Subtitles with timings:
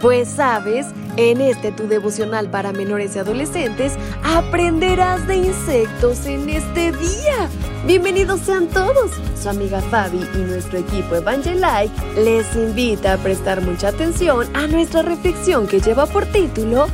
[0.00, 0.86] Pues sabes,
[1.16, 7.48] en este tu devocional para menores y adolescentes aprenderás de insectos en este día.
[7.86, 9.10] Bienvenidos sean todos.
[9.40, 11.92] Su amiga Fabi y nuestro equipo Evangelike
[12.22, 16.88] les invita a prestar mucha atención a nuestra reflexión que lleva por título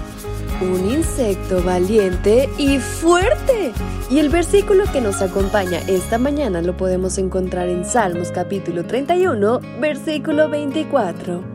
[0.60, 3.72] Un insecto valiente y fuerte.
[4.10, 9.60] Y el versículo que nos acompaña esta mañana lo podemos encontrar en Salmos capítulo 31,
[9.80, 11.51] versículo 24.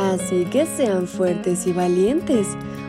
[0.00, 2.46] Así que sean fuertes y valientes,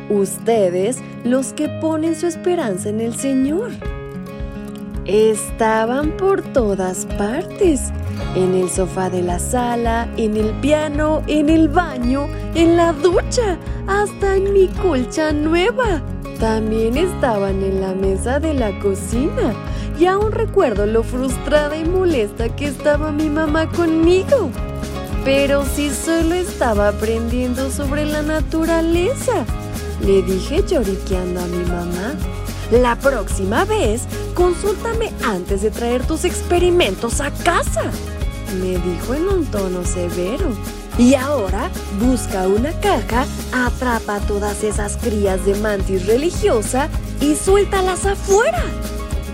[0.10, 3.72] ustedes los que ponen su esperanza en el Señor.
[5.06, 7.92] Estaban por todas partes,
[8.34, 13.58] en el sofá de la sala, en el piano, en el baño, en la ducha,
[13.88, 16.02] hasta en mi colcha nueva.
[16.40, 19.54] También estaban en la mesa de la cocina
[20.00, 24.50] y aún recuerdo lo frustrada y molesta que estaba mi mamá conmigo.
[25.24, 29.46] Pero si solo estaba aprendiendo sobre la naturaleza,
[30.04, 32.16] le dije lloriqueando a mi mamá.
[32.72, 37.84] La próxima vez, consúltame antes de traer tus experimentos a casa,
[38.60, 40.50] me dijo en un tono severo.
[40.98, 48.64] Y ahora busca una caja, atrapa todas esas crías de mantis religiosa y suéltalas afuera.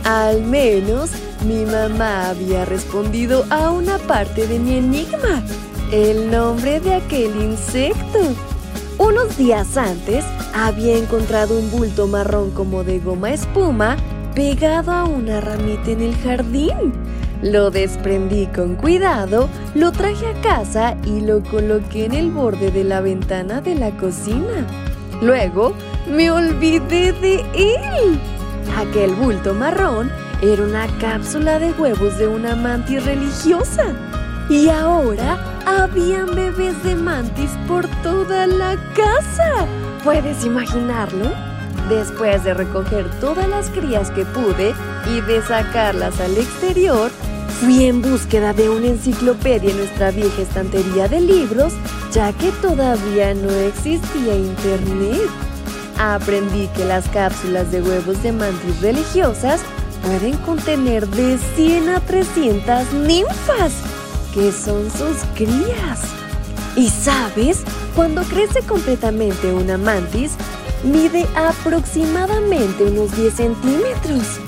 [0.03, 1.11] Al menos
[1.45, 5.43] mi mamá había respondido a una parte de mi enigma
[5.91, 8.19] el nombre de aquel insecto.
[8.97, 13.95] Unos días antes había encontrado un bulto marrón como de goma espuma
[14.36, 16.93] pegado a una ramita en el jardín.
[17.42, 22.83] Lo desprendí con cuidado, lo traje a casa y lo coloqué en el borde de
[22.83, 24.65] la ventana de la cocina.
[25.21, 25.73] Luego
[26.09, 28.19] me olvidé de él.
[28.75, 30.11] Aquel bulto marrón
[30.42, 33.86] era una cápsula de huevos de una mantis religiosa.
[34.49, 39.67] Y ahora habían bebés de mantis por toda la casa.
[40.04, 41.32] ¿Puedes imaginarlo?
[41.89, 44.73] Después de recoger todas las crías que pude
[45.10, 47.11] y de sacarlas al exterior,
[47.61, 51.73] fui en búsqueda de una enciclopedia en nuestra vieja estantería de libros,
[52.11, 55.30] ya que todavía no existía internet.
[55.99, 59.61] Aprendí que las cápsulas de huevos de mantis religiosas
[60.04, 63.96] pueden contener de 100 a 300 ninfas
[64.37, 65.99] que son sus crías.
[66.75, 67.64] Y sabes,
[67.95, 70.33] cuando crece completamente una mantis,
[70.83, 74.39] mide aproximadamente unos 10 centímetros.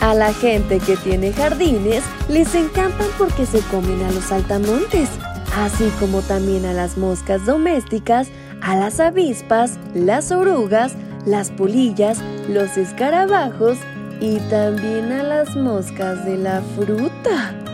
[0.00, 5.08] A la gente que tiene jardines les encantan porque se comen a los saltamontes,
[5.56, 8.28] así como también a las moscas domésticas,
[8.62, 10.92] a las avispas, las orugas,
[11.26, 12.18] las polillas,
[12.48, 13.78] los escarabajos
[14.20, 17.73] y también a las moscas de la fruta.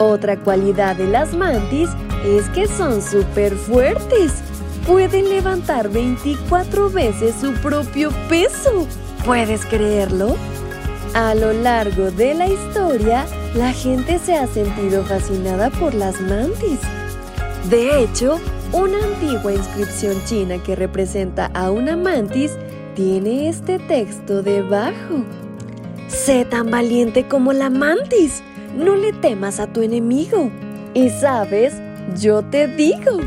[0.00, 1.90] Otra cualidad de las mantis
[2.24, 4.32] es que son súper fuertes.
[4.86, 8.86] Pueden levantar 24 veces su propio peso.
[9.26, 10.36] ¿Puedes creerlo?
[11.12, 16.80] A lo largo de la historia, la gente se ha sentido fascinada por las mantis.
[17.68, 18.40] De hecho,
[18.72, 22.52] una antigua inscripción china que representa a una mantis
[22.94, 25.26] tiene este texto debajo.
[26.08, 28.42] Sé tan valiente como la mantis
[28.76, 30.50] no le temas a tu enemigo.
[30.94, 31.74] Y sabes,
[32.20, 33.18] yo te digo,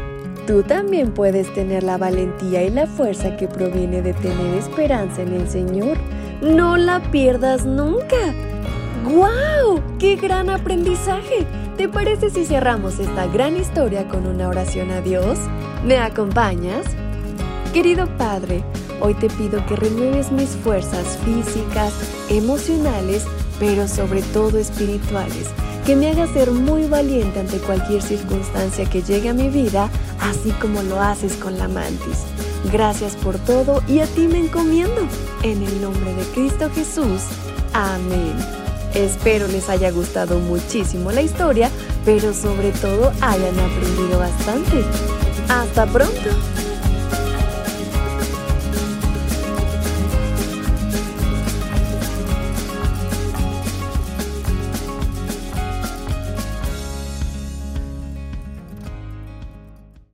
[0.48, 5.34] tú también puedes tener la valentía y la fuerza que proviene de tener esperanza en
[5.34, 5.98] el Señor.
[6.42, 8.34] No la pierdas nunca.
[9.06, 9.82] ¡Guau!
[10.00, 11.46] ¡Qué gran aprendizaje!
[11.78, 15.40] ¿Te parece si cerramos esta gran historia con una oración a Dios?
[15.86, 16.86] ¿Me acompañas?
[17.74, 18.64] Querido Padre,
[19.02, 21.92] hoy te pido que renueves mis fuerzas físicas,
[22.30, 23.26] emocionales,
[23.64, 25.48] pero sobre todo espirituales,
[25.86, 29.90] que me haga ser muy valiente ante cualquier circunstancia que llegue a mi vida,
[30.20, 32.26] así como lo haces con la mantis.
[32.74, 35.08] Gracias por todo y a ti me encomiendo.
[35.44, 37.22] En el nombre de Cristo Jesús.
[37.72, 38.36] Amén.
[38.96, 41.72] Espero les haya gustado muchísimo la historia,
[42.04, 44.84] pero sobre todo hayan aprendido bastante.
[45.48, 46.63] Hasta pronto.